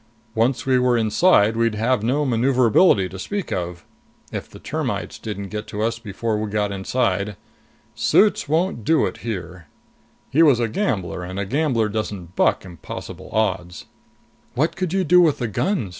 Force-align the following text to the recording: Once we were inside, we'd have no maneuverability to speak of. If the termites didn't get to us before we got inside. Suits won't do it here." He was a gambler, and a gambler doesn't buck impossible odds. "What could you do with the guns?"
Once 0.33 0.65
we 0.65 0.79
were 0.79 0.97
inside, 0.97 1.55
we'd 1.55 1.75
have 1.75 2.01
no 2.01 2.25
maneuverability 2.25 3.07
to 3.07 3.19
speak 3.19 3.51
of. 3.51 3.85
If 4.31 4.49
the 4.49 4.57
termites 4.57 5.19
didn't 5.19 5.49
get 5.49 5.67
to 5.67 5.83
us 5.83 5.99
before 5.99 6.39
we 6.39 6.49
got 6.49 6.71
inside. 6.71 7.37
Suits 7.93 8.49
won't 8.49 8.83
do 8.83 9.05
it 9.05 9.17
here." 9.17 9.67
He 10.31 10.41
was 10.41 10.59
a 10.59 10.67
gambler, 10.67 11.21
and 11.21 11.37
a 11.37 11.45
gambler 11.45 11.87
doesn't 11.87 12.35
buck 12.35 12.65
impossible 12.65 13.29
odds. 13.31 13.85
"What 14.55 14.75
could 14.75 14.91
you 14.91 15.03
do 15.03 15.21
with 15.21 15.37
the 15.37 15.47
guns?" 15.47 15.89